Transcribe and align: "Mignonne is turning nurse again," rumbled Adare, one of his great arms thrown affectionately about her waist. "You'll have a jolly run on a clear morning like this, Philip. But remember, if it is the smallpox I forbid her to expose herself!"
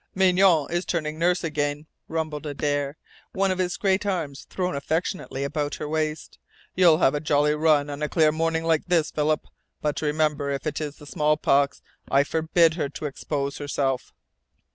"Mignonne 0.15 0.71
is 0.71 0.83
turning 0.83 1.19
nurse 1.19 1.43
again," 1.43 1.85
rumbled 2.07 2.47
Adare, 2.47 2.95
one 3.33 3.51
of 3.51 3.59
his 3.59 3.77
great 3.77 4.03
arms 4.03 4.45
thrown 4.49 4.75
affectionately 4.75 5.43
about 5.43 5.75
her 5.75 5.87
waist. 5.87 6.39
"You'll 6.73 6.97
have 6.97 7.13
a 7.13 7.19
jolly 7.19 7.53
run 7.53 7.87
on 7.87 8.01
a 8.01 8.09
clear 8.09 8.31
morning 8.31 8.63
like 8.63 8.87
this, 8.87 9.11
Philip. 9.11 9.45
But 9.79 10.01
remember, 10.01 10.49
if 10.49 10.65
it 10.65 10.81
is 10.81 10.95
the 10.95 11.05
smallpox 11.05 11.83
I 12.09 12.23
forbid 12.23 12.73
her 12.73 12.89
to 12.89 13.05
expose 13.05 13.59
herself!" 13.59 14.11